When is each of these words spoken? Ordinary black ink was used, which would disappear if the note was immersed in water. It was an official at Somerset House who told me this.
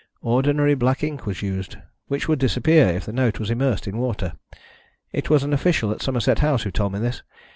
Ordinary 0.23 0.73
black 0.73 1.03
ink 1.03 1.27
was 1.27 1.43
used, 1.43 1.77
which 2.07 2.27
would 2.27 2.39
disappear 2.39 2.87
if 2.87 3.05
the 3.05 3.13
note 3.13 3.37
was 3.39 3.51
immersed 3.51 3.87
in 3.87 3.99
water. 3.99 4.33
It 5.13 5.29
was 5.29 5.43
an 5.43 5.53
official 5.53 5.91
at 5.91 6.01
Somerset 6.01 6.39
House 6.39 6.63
who 6.63 6.71
told 6.71 6.93
me 6.93 6.99
this. 6.99 7.21